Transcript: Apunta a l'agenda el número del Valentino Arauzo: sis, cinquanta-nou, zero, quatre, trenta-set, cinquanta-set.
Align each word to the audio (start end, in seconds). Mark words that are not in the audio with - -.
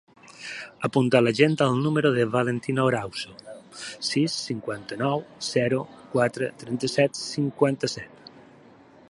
Apunta 0.87 1.17
a 1.17 1.19
l'agenda 1.25 1.67
el 1.73 1.77
número 1.87 2.11
del 2.15 2.31
Valentino 2.35 2.87
Arauzo: 2.93 3.35
sis, 4.09 4.39
cinquanta-nou, 4.49 5.23
zero, 5.51 5.83
quatre, 6.17 6.51
trenta-set, 6.65 7.23
cinquanta-set. 7.29 8.35